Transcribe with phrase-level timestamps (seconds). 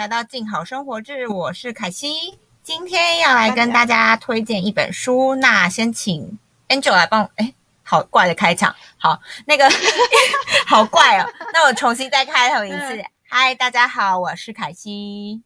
[0.00, 5.34] 来到静好生活志，我是凯西，今天要来跟大家推荐一本书。
[5.34, 6.38] 那先请
[6.70, 7.52] Angel 来帮我，哎，
[7.82, 9.70] 好怪的开场，好，那个
[10.66, 13.04] 好怪哦，那我重新再开头一次。
[13.28, 15.42] 嗨，大家好，我是凯西。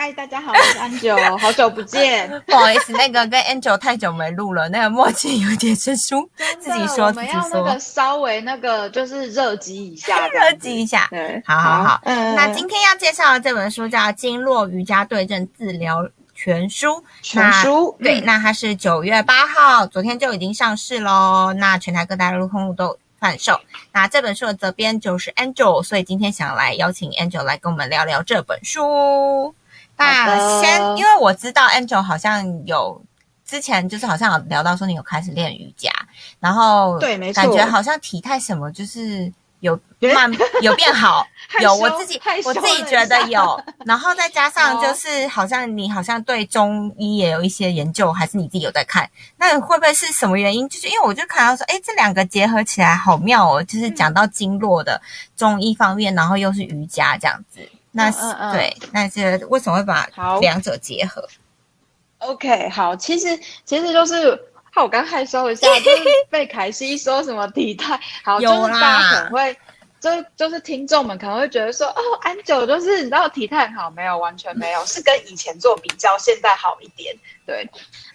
[0.00, 2.30] 嗨，大家好，我是 Angel， 好久不见。
[2.46, 6.30] 不好意思，那个跟 Angel 太久没录了，那个默契有点生疏。
[6.60, 7.50] 自己说，自己说。
[7.54, 11.08] 那个稍微那个就是热机一下， 热机一下。
[11.10, 12.00] 对，好好好。
[12.04, 16.90] 嗯那今天要介绍的这本书叫《经络瑜伽对症治疗全书》。
[17.20, 17.96] 全书。
[18.00, 21.52] 对，那它是九月八号，昨天就已经上市喽。
[21.54, 23.60] 那全台各大路通路都贩售。
[23.92, 29.56] 那这本书的责编就是 Angel，所以今天想来邀请 Angel 来跟我们聊聊这本书。
[29.98, 33.02] 那先，因为我知道 Angel 好像有
[33.44, 35.90] 之前就是好像有聊到说你有开始练瑜伽，
[36.38, 39.78] 然后对，没错，感觉好像体态什么就是有
[40.14, 40.30] 慢
[40.62, 41.26] 有变好，
[41.60, 50.68] 有我自己我自己觉得有，然后再加上就是好像你好像对中医也有一些研究，还是你自己有在看，那会不会是什么原因？
[50.68, 55.00] 就是因为我就看到说，哎，这两个结合起来好妙哦，就是讲到经络的
[55.36, 57.68] 中医方面，然后又是瑜伽这样子。
[57.92, 58.18] 那是
[58.52, 60.08] 对，那是为什么会把
[60.40, 61.26] 两者结合
[62.18, 64.36] ？OK，好，其实其实就是
[64.72, 69.56] 怕我刚害羞一下， 就是被凯西说什么体态好，就是大家很会，
[70.00, 77.14] 就就是听众们可能会觉得说，哦，安久就是你知道体态好，没有，完全没有，是跟以前做比较，现在好一点，
[77.46, 77.68] 对。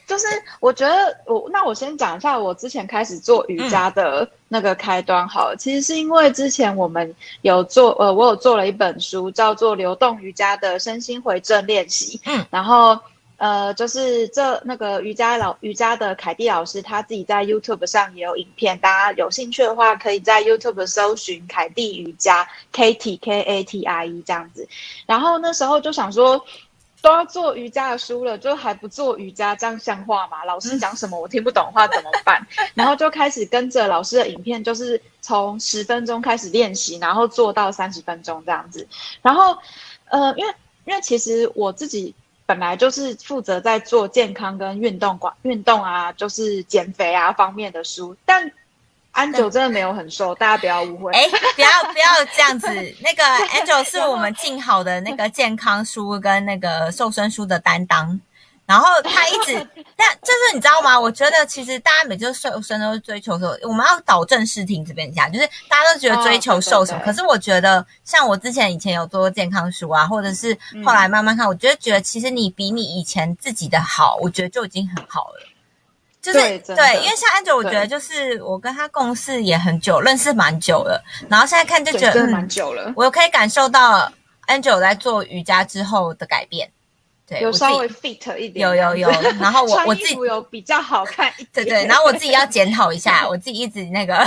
[0.05, 0.27] 就是
[0.59, 5.55] 我觉得我那我先讲一下我之前开始做瑜伽的那个开端好了。
[5.57, 12.17] 其实是因为之前我们有做呃，我有做了一本书叫做《流动瑜伽的身心回正练习》。
[12.25, 12.99] 嗯，然后
[13.37, 24.67] 呃，就是这那个瑜伽老瑜伽的凯蒂老师他自己在 YouTube 上也有影片，大家有兴趣的话可以在 YouTube 搜寻凯蒂瑜伽 K T K A T I E 这样子。
[25.05, 26.45] 然后那时候就想说。
[27.03, 30.45] 都要做瑜伽的书了，就还不做瑜伽，这样像话吗？
[30.45, 32.47] 老师讲什么我听不懂话怎么办？
[32.75, 38.87] 然后就开始跟着老师的影片，就是从十分钟开始练习，然后做到三十分钟这样子。
[39.21, 39.57] 然后，
[40.05, 40.53] 呃，因为
[40.85, 48.51] 因为其实我自己本来就是负责在做健康跟运动管运动啊，就是减肥啊方面的书，但。
[49.15, 51.11] Angel 真的没有很瘦，大家不要误会。
[51.11, 52.67] 哎，不要不要这样子。
[52.99, 58.19] 那个 Angel 是我们进好的那个健康书跟那个瘦身书的担当，
[58.65, 59.53] 然后他一直，
[59.95, 60.97] 但就是你知道吗？
[60.97, 75.49] 我觉得其实大家每次瘦身都是追求瘦，我们要导正视听这边一下，就是大家都觉得追求瘦什么，可是我觉得像我之前以前有做过健康书啊，或者是后来慢慢看，我觉得觉得其实你比你以前自己的好，我觉得就已经很好了。
[76.21, 81.03] 就是对，因为像安九，我觉得就是我跟他共事也很久，认识蛮久了。
[81.27, 84.09] 然后现在看就觉得蛮久了，我可以感受到
[84.45, 86.71] 安九在做瑜伽之后的改变。
[87.33, 89.09] 对，有稍微 fit 一点，有有有。
[89.39, 91.85] 然后我 我自己有比较好看一点，对对。
[91.85, 94.15] 然后我自己要检讨一下，我自己一直那个。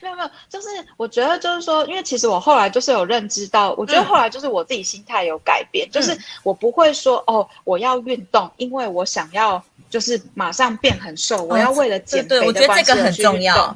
[0.00, 9.62] 没有没有，就是我觉得就是说，因为其实我后来就是有认知到，我觉得后来就是我自己心态有改变，就是我不会说哦，我要运动，因为我想要。
[9.90, 13.74] 就是马上变很瘦，我要为了减肥的关系很重要。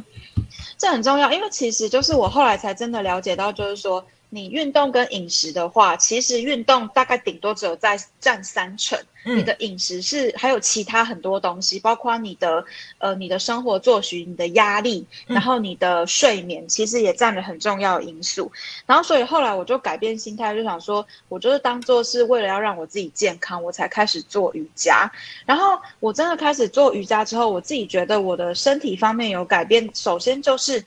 [0.76, 4.04] 这很重要，因为其实就是我后来才真的了解到，就是说。
[4.34, 12.64] 你运动跟饮食的话，其实运动大概顶多只有在占三成，你的饮食是还有其他很多东西，包括你的
[12.96, 18.50] 呃你的生活作息、你的压力，然后你的睡眠，其实也占了很重要的因素。
[18.86, 25.12] 然后所以后来我就改变心态，就想说，我就是当做是为了要让我自己健康，我才开始做瑜伽。
[25.44, 30.82] 然后我真的开始做瑜伽之后，我自己觉得我的身体方面有改变，首先就是。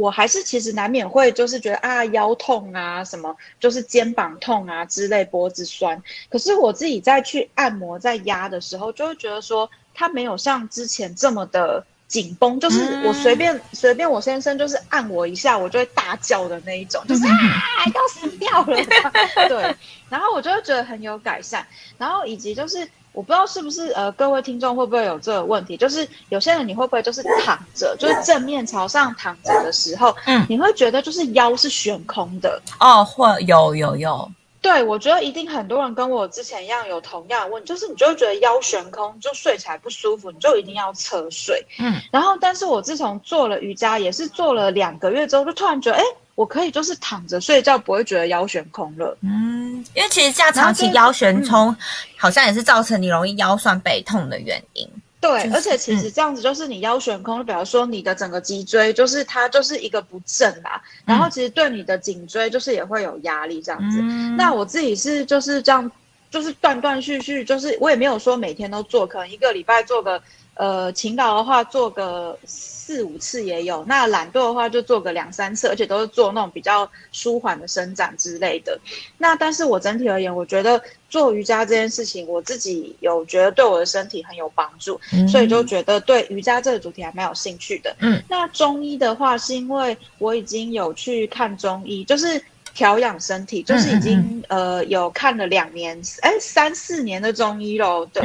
[0.00, 6.02] 我还是其实难免会就是觉得啊腰痛啊什么，就是肩膀痛啊之类，脖子酸。
[6.30, 18.76] 可是我自己在去按摩在压的时候，就会觉得说它没有像之前这么的紧绷，就是我随便随便我先生就是按我一下，我就会大叫的那一种，就是啊要死掉了。
[19.48, 19.76] 对，
[20.08, 21.66] 然后我就会觉得很有改善，
[21.98, 22.88] 然后以及就是。
[23.12, 25.76] 我不知道是不是呃，各位听众会不会有这个问题？
[25.76, 34.30] 就是有些人你会不会就是躺着，就是正面朝上躺着的时候，嗯，你会觉得就是腰是悬空的哦，会有有有。
[34.62, 41.66] 对，我觉得一定很多人跟我之前一样有同样的问题，就是你就会觉得腰悬空，就睡起来不舒服，你就一定要侧睡。
[41.78, 46.04] 嗯，然后但是我自从做了瑜伽，也是做了两个月之后，就突然觉得，哎。
[46.40, 49.14] 我可以就是躺着睡觉，不会觉得腰悬空了。
[49.20, 51.76] 嗯，因为其实这样长期腰悬空，
[52.16, 54.88] 好像也是造成你容易腰酸背痛的原因。
[55.20, 64.00] 对，而且其实这样子就是你腰悬空，比方说你的整个脊椎就是它就是一个不正啦，然后其实对你的颈椎就是也会有压力这样子。
[64.38, 65.92] 那我自己是就是这样，
[66.30, 70.22] 就是断断续续，就是我也没有说每天都做，可能一个礼拜做个。
[70.54, 78.78] 呃，勤劳的话做个四五次也有，那懒惰的话就做个两三次，而且都是做那种比较舒缓的伸展之类的。
[79.16, 87.96] 那但是我整体而言，我觉得做瑜伽这件事情，我自己有觉得对我的身体很有帮助，所以就觉得对瑜伽这个主题还蛮有兴趣的。
[88.00, 92.42] 嗯，那中医的话，是因为我已经有去看中医，就是
[92.80, 98.06] 调养身体，就是已经呃有看了两年，哎三四年的中医喽。
[98.06, 98.22] 对，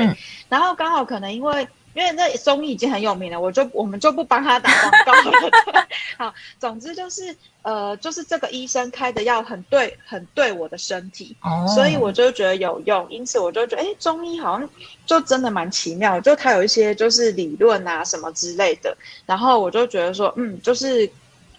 [0.48, 1.68] 然后刚好可能因为。
[1.98, 5.88] 因为那中医已经很有名了，我就我们就不帮他打广告了。
[6.19, 11.38] 好，总之就是呃，就是这个医生开的药很对，很对我的身体，
[11.74, 13.07] 所以我就觉得有用。
[13.10, 14.69] 因此我就觉得，哎，中医好像
[15.06, 18.94] 就真的蛮奇妙，就它有一些就是理论啊什么之类的。
[19.25, 21.10] 然后我就觉得说，嗯，就是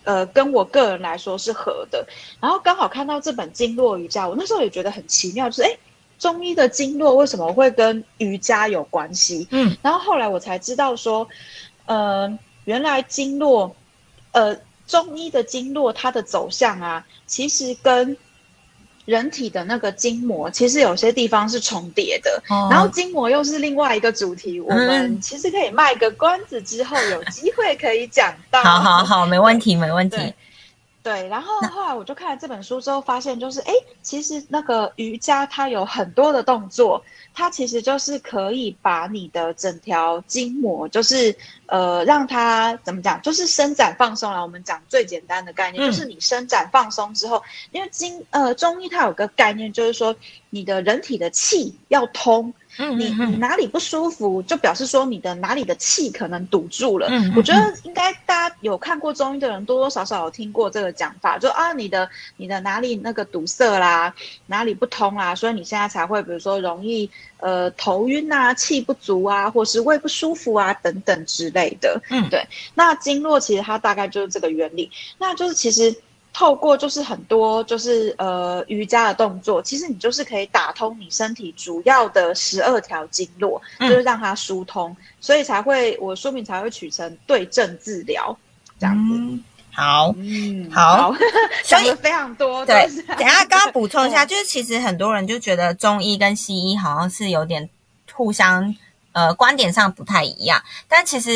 [0.06, 2.06] 呃，跟我个人来说是合的。
[2.40, 5.76] 然后刚好看到这本经络瑜伽，我那时候也觉得很奇妙，就是哎。
[6.18, 9.46] 中医的经络为什么会跟瑜伽有关系？
[9.50, 11.28] 嗯，然后后来我才知道说，
[11.84, 13.76] 呃，原来经络，
[14.32, 14.56] 呃，
[14.86, 18.16] 中医的经络它的走向啊，其实跟
[19.06, 22.42] 人体的那个筋膜，其实有些地方是重叠的。
[22.50, 28.62] 哦，然后筋膜又是另外一个主题，我们其实可以卖个关子，之后有机会可以讲到。
[28.62, 30.34] 好好好，没问题，没问题。
[31.06, 33.72] 对，然后后来我就看了这本书之后，发现就是，哎，
[34.02, 37.00] 其实那个瑜伽它有很多的动作，
[37.32, 41.32] 它其实就是可以把你的整条筋膜，就是
[41.66, 44.42] 呃，让它怎么讲，就是伸展放松了。
[44.42, 50.16] 我们讲最简单的概念，就是你伸展放松之后，因为经呃中医它有个概念，就是说
[50.50, 52.52] 你的人体的气要通。
[52.96, 57.08] 你你哪里不舒服，就表示说你的哪里的气可能堵住了。
[57.34, 64.14] 我觉得应该大家有看过中医的人，多多少少有听过这个讲法，就啊你的你的哪里那个堵塞啦，
[64.46, 72.00] 哪里不通啦，所以你现在才会比如说容易呃头晕啊、气不足啊，或是胃不舒服啊等等之类的。
[72.10, 72.46] 嗯，对。
[72.74, 75.94] 那经络其实它大概就是这个原理，那就是其实。
[76.38, 88.36] 透过就是很多就是呃瑜伽的动作，其实你就是可以打通你身体主要的十二条经络，就是让它疏通，所以才会我说明才会取成对症治疗
[88.78, 89.42] 这样子。
[89.72, 91.14] 好，嗯，好，
[91.64, 92.66] 讲的 非常多。
[92.66, 92.86] 对，
[93.16, 97.66] 等下刚刚补充一下， 就是其实很多人就觉得中医跟西医好像是有点
[98.12, 98.74] 互相
[99.16, 101.32] 呃观点上不太一样，但其实。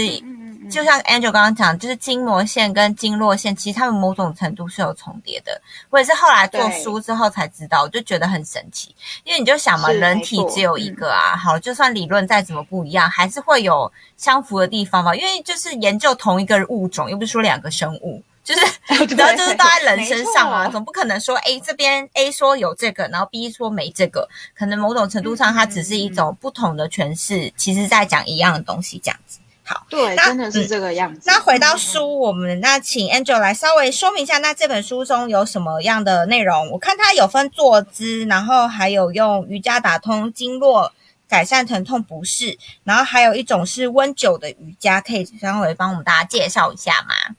[0.71, 5.61] 就像 Angel 刚刚讲，就是筋膜线跟经络线，其实它们某种程度是有重叠的。
[5.89, 8.95] 我也是后来做书之后才知道，我就觉得很神奇。
[9.25, 15.13] 因为你就想嘛，人体只有一个啊，好，就算理论再怎么不一样，还是会有相符的地方嘛。
[15.17, 18.61] 因为就是研究同一个物种，又不是说两个生物，就是
[19.01, 29.39] 你知道，就是都在人身上啊，总不可能说 A 这边 A 说有这个，然后 B 说没这个，可能某种程度上它只是一种不同的诠释，其实在讲一样的东西，这样子。
[29.63, 31.21] 好对，真的是这个样子。
[31.27, 36.69] 那回到书，我们那请 Angel 来稍微说明一下，那这本书中有什么样的内容？
[36.73, 40.93] 我看它有分坐姿，然后还有用瑜伽打通经络，
[41.29, 47.37] 改善疼痛不适，然后还有一种是温灸的瑜伽，可以稍微帮我们大家介绍一下吗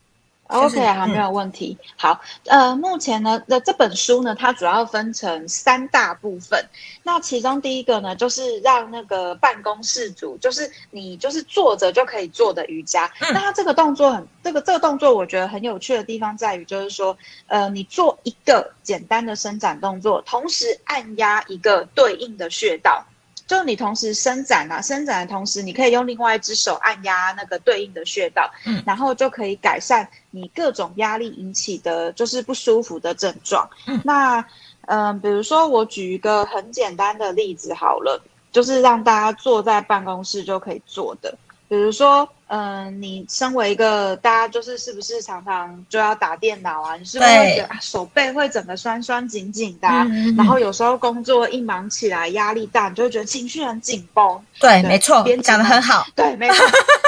[0.51, 1.77] ？OK，好，没有问题。
[1.95, 6.63] 好，呃，目前呢那这本书呢，它主要分成三大部分。
[7.03, 13.11] 那其中第一个呢，就是让那个办公室主，就是你就是坐着就可以做的瑜伽。
[13.19, 17.17] 那它这个动作很，这个这个动作我觉得很有趣的地方在于，就是说，
[17.47, 23.05] 呃，你做一个简单的伸展动作，同时按压一个对应的穴道。
[23.51, 33.69] 就你同时伸展啊，伸展的同时，你可以用另外一只手按压那个对应的穴道，嗯，然后就可以改善你各种压力引起的就是不舒服的症状。
[33.87, 34.41] 嗯，那
[34.85, 42.25] 嗯，比如说我举一个很简单的例子好了，就是让大家坐在办公室就可以做的，比如说。
[42.53, 46.97] 嗯，你身为一个大家就是是不是常常就要打电脑啊？
[46.97, 49.87] 你是不是会觉得手背会整个酸酸紧紧的？
[50.35, 54.45] 然后有时候工作一忙起来压力大，你就会觉得情绪很紧绷。
[54.59, 56.05] 对，没错，讲的很好。
[56.13, 56.65] 对，没错，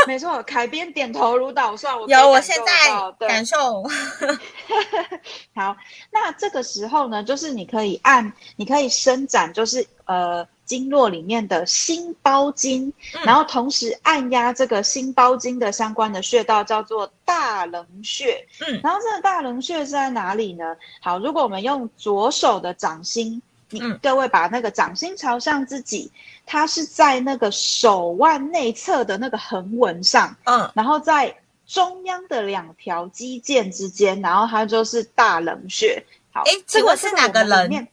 [0.07, 0.41] 没错。
[0.43, 3.83] 凯边点头如捣蒜，我有，我现在感受。
[5.53, 5.75] 好，
[6.09, 10.47] 那这个时候呢，就是你可以按，你可以伸展，就是呃。
[10.65, 12.91] 经络里面的心包经，
[13.25, 18.45] 然后同时按压这个心包经的相关的穴道，叫做大棱穴。
[18.67, 20.75] 嗯，然后这个大棱穴是在哪里呢？
[21.01, 26.11] 好，如果我们用左手的掌心你各位把那个掌心朝向自己，
[26.45, 36.05] 它是在那个手腕内侧的那个横纹上，嗯，然后在中央的两条肌腱之间，然后它就是大棱穴。
[36.31, 37.87] 好，哎，这个是哪个人？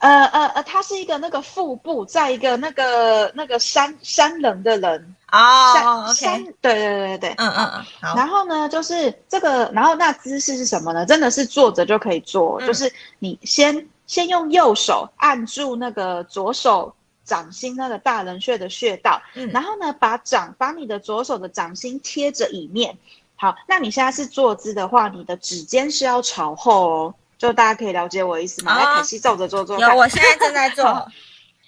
[0.00, 7.70] 呃呃呃，它是一个那个腹部，在一个那个那个山山人的人哦，山对对对对嗯嗯
[8.02, 11.04] 嗯，然后呢，就是这个，然后那姿势是什么呢？
[11.04, 19.20] 真的是坐着就可以做，就是你先先用右手按住那个左手掌心那个大人穴的穴道，
[19.52, 22.96] 然后呢，把掌把你的左手的掌心贴着椅面。
[23.36, 27.14] 好，那你现在是坐姿的话，你的指尖是要朝后哦。
[27.40, 28.78] 就大家可以了解我的意思吗？
[28.78, 29.80] 来，可惜照着做做。
[29.80, 30.84] 有，我现在正在做。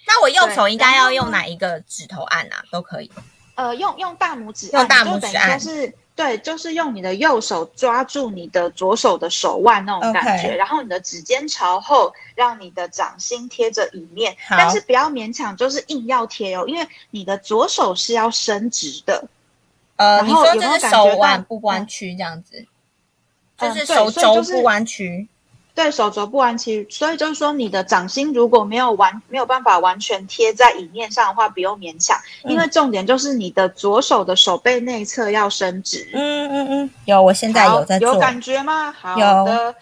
[0.05, 2.63] 那我右手应该要用哪一个指头按啊？
[2.71, 3.11] 都可以。
[3.55, 5.59] 呃，用用大拇指，用大拇指按。
[5.59, 19.25] 是，对，就是用你的右手抓住你的左手的手腕那种感觉，然后你的指尖朝后，让你的掌心贴着椅面，但是不要勉强，就是硬要贴哦，因为你的左手是要伸直的。
[19.95, 22.63] 呃，你说就是手腕不弯曲这样子，
[23.57, 25.27] 就是手肘不弯曲。
[25.75, 36.07] 对手肘不弯曲，所以就是说你的掌心如果没有完没有办法完全贴在椅面上的话，不用勉强，因为重点就是你的左手的手背内侧要伸直。
[36.13, 38.91] 嗯嗯嗯，有，我现在有在做，有感觉吗？
[38.91, 39.15] 好
[39.45, 39.75] 的，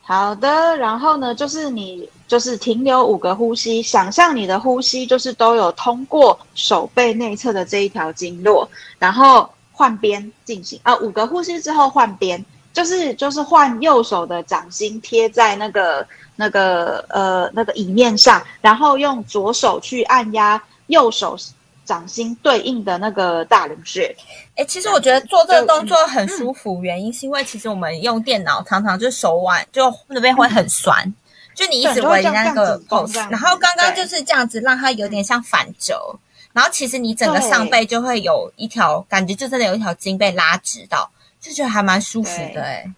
[0.00, 0.76] 好的。
[0.76, 8.68] 然后呢，就是你就是停留五个呼吸，想象你的呼吸就是都有通过手背内侧的这一条经络，
[9.00, 12.44] 然后换边进行啊，五个呼吸之后换边。
[12.72, 21.36] 就是就是换右手的掌心贴在那个那个呃那个椅面上，然后用左手去按压右手
[21.84, 24.14] 掌心对应的那个大陵穴。
[24.56, 31.12] 哎，其实我觉得做这个动作很舒服，原因是因为其实我们用电脑常常就是手腕就那边会很酸，
[31.54, 36.18] 就你一直围那个 pose，然后刚刚就是这样子让它有点像反折，
[36.52, 41.10] 然后其实你整个上背就会有一条感觉，就真的有一条筋被拉直到。
[41.42, 42.88] 就觉得还蛮舒服的哎，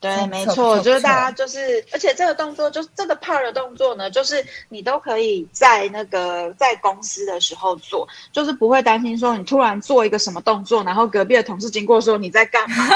[0.00, 12.88] 对，没错，我觉得大家就是，而且这个动作就是这个 part 的动作呢，就是你都可以在那个在公司的时候做，就是不会担心说你突然做一个什么动作，然后隔壁的同事经过说你在干嘛？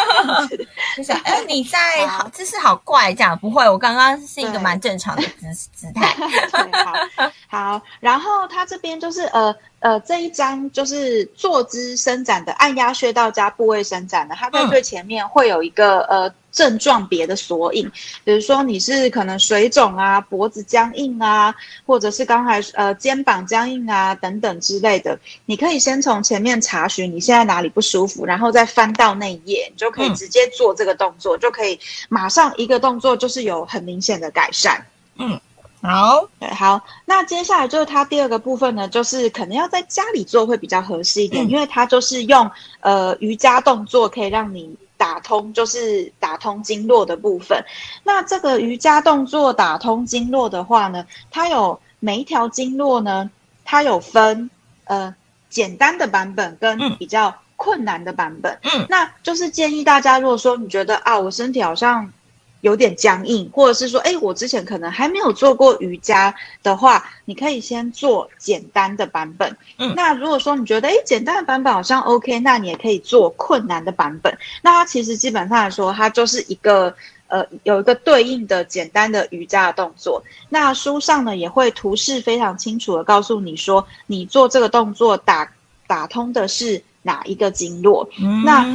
[0.97, 6.09] 就想 哎你在好姿势好怪这样，不会，我刚刚是一个蛮正常的姿姿态。
[6.85, 9.55] 好，好，然后他这边就是呃。
[9.81, 17.91] 呃，这一张就是坐姿伸展的按压穴道加部位伸展的，它在最前面会有一个呃症状别的索引，
[18.23, 21.55] 比如说你是可能水肿啊、脖子僵硬啊，
[21.87, 34.87] 或者是刚才呃肩膀僵硬啊等等之类的，你可以先从前面查询你现在哪里不舒服，然后再翻到那一页，你就可以直接做这个动作，就可以马上一个动作就是有很明显的改善。
[35.17, 35.41] 嗯。
[35.83, 47.65] 好，对，好，那接下来就是它第二个部分呢，就是可能要在家里做会比较合适一点，因为它就是用呃瑜伽动作可以让你打通，就是打通经络的部分。
[48.05, 53.31] 那这个瑜伽动作打通经络的话呢，它有每一条经络呢，
[53.65, 54.51] 它有分
[54.85, 55.15] 呃
[55.49, 58.59] 简单的版本跟比较困难的版本。
[58.65, 62.13] 嗯，那就是建议大家，如果说你觉得啊，我身体好像。
[62.61, 69.57] 有点僵硬，或者是说，哎，我之前可能还没有做过瑜伽的话，你可以先做简单的版本。
[69.79, 74.37] 嗯，那如果说你觉得，哎，简单的版本好像 OK，那你也可以做困难的版本。
[74.63, 76.95] 那它其实基本上来说，它就是一个
[77.29, 80.23] 呃，有一个对应的简单的瑜伽的动作。
[80.49, 85.51] 那书上呢也会图示非常清楚的告诉你说，你做这个动作打
[85.87, 88.09] 打通的是哪一个经络。
[88.45, 88.67] 那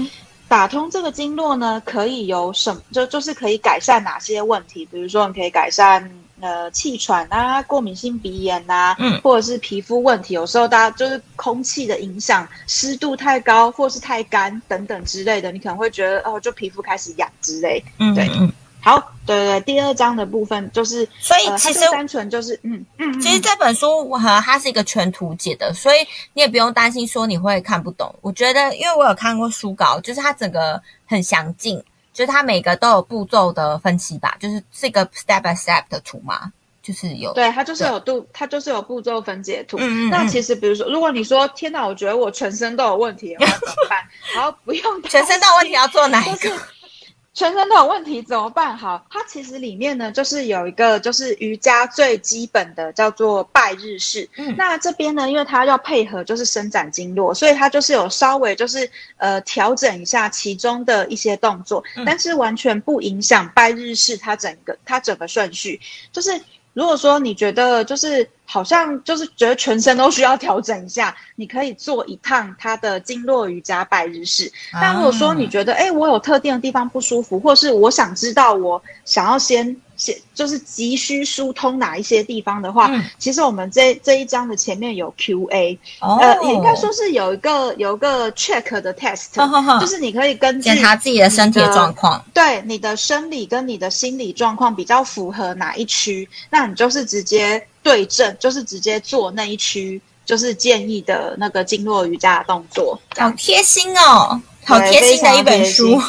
[0.48, 4.86] 打通这个经络呢，可以有什么就就是可以改善哪些问题？
[4.86, 6.10] 比如说，你可以改善
[6.40, 10.34] 呃气喘啊、过敏性鼻炎呐，嗯，或者是皮肤问题。
[10.34, 17.84] 有时候大家就是空气的影响，湿度太高或是太干等等之类的，你可能会觉得哦，就皮肤开始痒之类。
[18.00, 18.30] 嗯，对。
[18.86, 25.98] 好，对对对，第二章的部分就是，所以其实单纯就是，嗯嗯，其实这本书和它是一个全图解的，所以
[26.34, 28.13] 你也不用担心说你会看不懂。
[28.22, 36.51] 我觉得，因为我有看过书稿，就是它整个很详尽，就是它每个都有步骤的分析吧，就是这个 step by step 的图嘛，
[36.84, 39.77] 就是有，对，它就是有度，它就是有步骤分解图。
[39.80, 40.10] 嗯嗯。
[40.12, 43.98] 那其实比如说，如果你说天哪，我觉得我全身都有问题，怎么办？
[44.36, 46.51] 然后，不用，全身都有问题要做哪一个？
[47.36, 48.75] 全身都有问题怎么办？
[48.77, 54.27] 好，它其实里面呢，就是有一个就是瑜伽最基本的叫做拜日式。
[54.38, 65.82] 嗯，那这边呢，因为它要配合就是伸展经络，所以它就是有稍微就是呃调整一下其中的一些动作，但是完全不影响拜日式它整个它整个顺序。
[66.13, 66.39] 就是
[66.75, 74.51] 如果说你觉得就是好像就是觉得全身都需要调整一下，你可以做一趟它的经络瑜伽百日式。
[74.74, 79.75] 但如果说你觉得哎，我有特定的地方不舒服，或是我想知道我想要先。
[79.98, 103.00] 先就是急需疏通哪一些地方的话，其实我们这这一章的前面有 Q A，呃，应该说是有一个有一个 check 的 test，就是你可以根据检查自己的身体状况，对你的生理跟你的心理状况比较符合哪一区，那你就是直接对症，就是直接做那一区，就是建议的那个经络瑜伽的动作。
[103.18, 106.00] 好贴心哦，好贴心的一本书。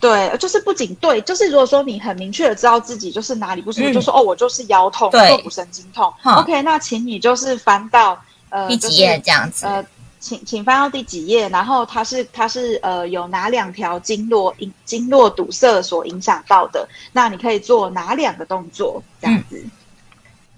[0.00, 6.12] 对，就是不仅对，就是如果说你很明确的知道自己就是哪里不舒服，就说哦，我就是腰痛、坐骨神经痛。
[6.22, 9.66] OK，那请你就是翻到呃第几页这样子？
[9.66, 9.84] 呃，
[10.20, 16.88] 请请翻到第几页，然后它是它是呃有哪两条经络影经络堵塞所影响到的？
[17.12, 19.64] 那你可以做哪两个动作这样子？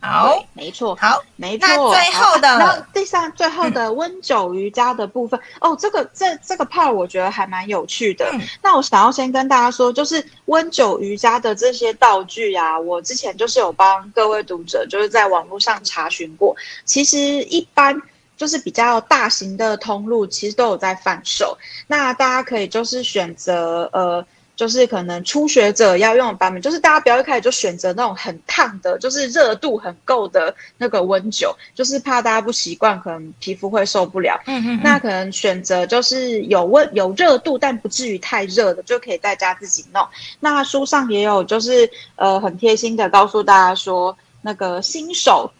[0.03, 1.69] 好，没错，好，没错。
[1.69, 8.27] 那最后的，那第三最后的温酒瑜伽的部分，哦，这个这这个 part 我觉得还蛮有趣的。
[8.63, 18.01] 那我想要先跟大家说，就是温酒瑜伽的这些道具啊，我之前就是有帮各位读者就是在网络上查询过，其实一般
[18.39, 21.59] 就是比较大型的通路，其实都有在贩售。
[21.87, 24.25] 那大家可以就是选择呃。
[24.61, 34.39] 就是可能初学者要用的版本，就是大家不要一开始就选择那种很烫的，就是热度很够的那个温酒，就是怕大家不习惯，可能皮肤会受不了。
[34.45, 34.81] 嗯嗯。
[34.85, 40.07] 那可能选择就是有温有热度，但不至于太热的，就可以在家自己弄。
[40.41, 45.51] 那书上也有，就是呃很贴心的告诉大家说，那个新手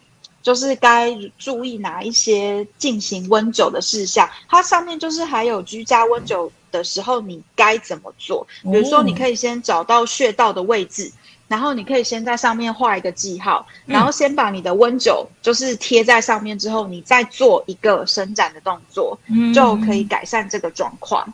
[0.41, 4.29] 就是该注意哪一些进行温灸的事项。
[4.47, 6.49] 它上面就是还有居家温灸。
[6.71, 8.47] 的时候你该怎么做？
[8.63, 11.11] 比如说，你可以先找到穴道的位置，
[11.49, 19.19] 然后你可以先在上面画一个记号，然后先把你的温灸就是贴在上面之后，你再做一个伸展的动作，
[19.53, 21.33] 就可以改善这个状况。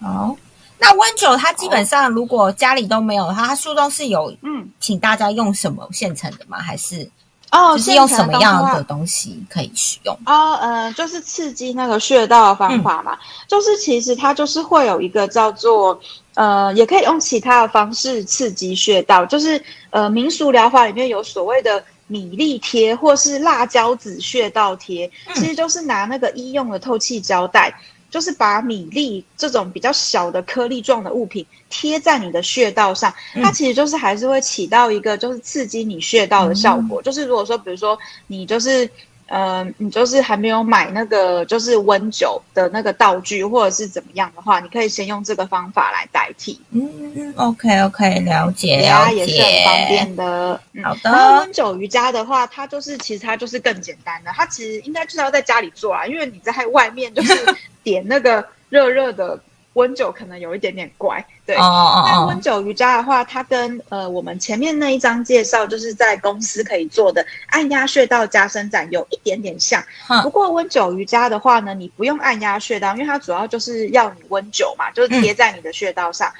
[0.00, 0.36] 好，
[0.78, 6.56] 那温酒它基本上如果家里都没有它，它书中是有嗯，请大家用什么现成的吗？
[6.60, 7.10] 还是？
[7.50, 10.14] 哦，是用什么样的东西可以使用？
[10.26, 13.16] 哦，呃，就是刺激那个穴道的方法嘛。
[13.46, 15.98] 就是其实它就是会有一个叫做
[16.34, 19.24] 呃，也可以用其他的方式刺激穴道。
[19.24, 27.72] 就是呃，民俗疗法里面有所谓的米粒贴或是辣椒籽穴道贴，其实就是拿那个医用的透气胶带。
[28.10, 37.02] 就是把米粒这种比较小的颗粒状的物品贴在你的穴道上，它其实就是还是会起到一个就是刺激你穴道的效果。
[37.02, 38.88] 就是如果说，比如说你就是。
[39.28, 46.60] 呃，你就是还没有买那个就是温酒的那个道具，或者是怎么样的话，你可以先用这个方法来代替。
[46.70, 50.60] 嗯，OK OK，了解了解，也是很方便的。
[50.82, 51.00] 好的。
[51.04, 57.34] 然后温酒瑜伽的话，它就是其实它就是更简单的，它其实应该就是要在家里做啊，因为你在外面就是
[57.82, 59.38] 点那个热热的。
[59.74, 61.56] 温酒可能有一点点怪，对。
[61.56, 69.82] 那温酒瑜伽的话，它跟呃我们前面那一章介绍，就是在公司可以做的按压穴道加伸展有一点点像。
[70.22, 76.30] 不过温酒瑜伽的话呢，你不用按压穴道，因为它主要就是要你温酒嘛，就是贴在你的穴道上。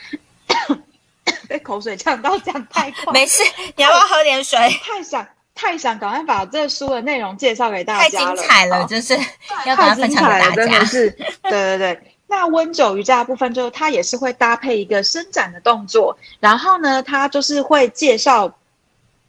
[1.48, 3.10] 被口水呛到，讲太快。
[3.14, 3.42] 没事，
[3.76, 4.58] 你要不要喝点水？
[4.84, 8.10] 太想太想赶快把这书的内容介绍给大家了。
[8.10, 9.16] 太精彩了，就是
[9.64, 10.84] 要赶快分享给大家。
[10.84, 11.08] 是，
[11.42, 12.02] 对对对。
[12.30, 18.54] 那温灸瑜伽的部分，就是它也是会搭配一个伸展的动作，然后呢，它就是会介绍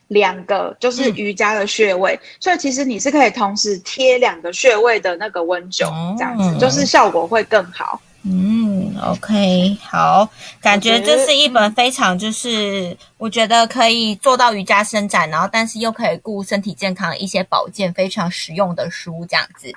[0.10, 8.02] 两个就是瑜伽的穴位，所以其实你是可以同时贴两个穴位的那个温灸，这样子就是效果会更好。
[8.24, 10.28] 嗯，OK，好，
[10.62, 19.74] 感觉这是一本非常就是我觉得可以做到瑜伽伸展，然后但是又可以顾身体健康一些保健非常实用的书，这样子。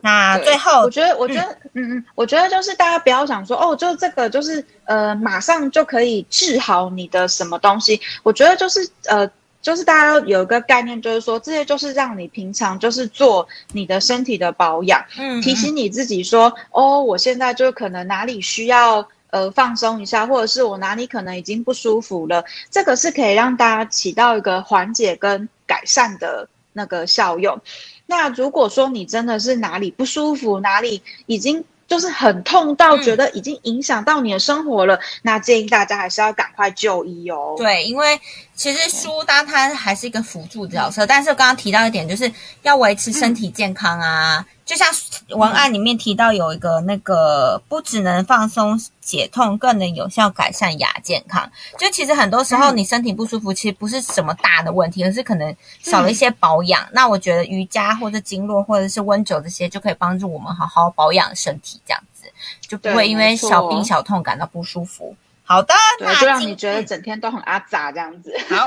[0.00, 1.96] 那最后，我觉得，我觉得，嗯。
[1.96, 8.00] 嗯，我觉得就是大家不要想说，哦，就这个就是呃，马上就可以治好你的什么东西。
[8.22, 9.28] 我觉得就是呃，
[9.62, 27.58] 就是大家有一个概念，就是说这些就是让你平常就是做你的身体的保养，嗯，提醒你自己说，哦，我现在就可能哪里需要呃放松一下，或者是我哪里可能已经不舒服了，这个是可以让大家起到一个缓解跟改善的那个效用。
[28.04, 37.54] 那如果说你真的是哪里不舒服，哪里已经就是很痛到觉得已经影响到你的生活了，那建议大家还是要赶快就医哦。
[37.56, 38.20] 对，因为
[38.54, 42.30] 其实书当它还是一个辅助角色，但是刚刚提到一点，就是
[42.62, 44.88] 要维持身体健康啊，就像
[45.36, 51.50] 文案里面提到有一个那个，不只能放松解痛，更能有效改善牙健康。
[51.78, 56.88] 就其实很多时候你身体不舒服，其实不是什么大的问题，而是可能少了一些保养。
[56.92, 62.26] 那我觉得瑜伽或者经络或者是温灸这些，就可以帮助我们好好保养身体，这样子
[62.60, 65.14] 就不会因为小病小痛感到不舒服。
[65.46, 68.34] 好的，那就让你觉得整天都很阿杂这样子。
[68.48, 68.66] 好，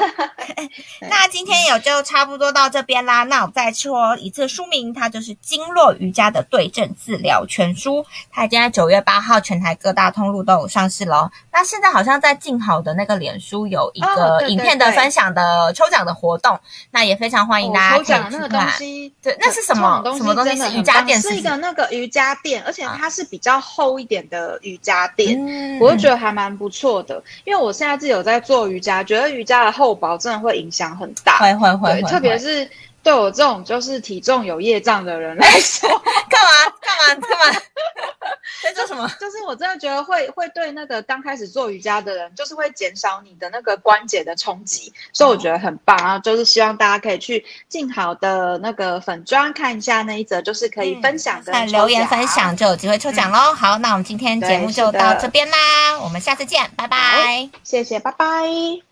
[1.09, 3.23] 那今天也就差不多到这边啦。
[3.23, 8.03] 那我再说一次书名，它就是《经络瑜伽的对症治疗全书》。
[8.31, 11.31] 它已经在九月八号全台各大通路都有上市喽。
[11.51, 16.59] 那现在好像在静好的那个脸书有一个影片的分享的抽奖的活动，
[16.91, 19.11] 那也非常欢迎大家抽奖那个东西。
[19.23, 20.03] 对，那是什么？
[20.15, 20.55] 什么东西？
[20.55, 21.19] 是瑜伽垫？
[21.19, 26.66] 是一个那个瑜伽垫，而且它是比较厚一点的瑜伽垫，我就觉得还蛮不。
[26.67, 32.69] 不错的，因为我现在自己有在做瑜伽，觉得瑜伽的厚薄真的会影响很大，会会会，特别是
[33.01, 35.87] 对我这种就是体重有业障的人来说，
[36.29, 36.73] 干嘛？
[36.81, 37.21] 干嘛？
[37.21, 37.59] 干嘛？
[38.63, 39.07] 在做什么？
[39.19, 46.19] 就是我真的觉得会会对那个刚开始做瑜伽的人，就是会减少你的那个关节的冲击，所以我觉得很棒啊！
[46.19, 53.53] 就是希望大家可以去静好的那个粉砖看一下那一则，就是可以分享的留言分享就有机会抽奖喽。
[53.53, 58.87] 好，那我们今天节目就到这边啦，我们下次见，拜拜，谢谢，拜拜。